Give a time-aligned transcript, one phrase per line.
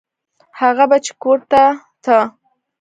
[0.59, 1.61] هغه به چې کور ته
[2.03, 2.17] ته.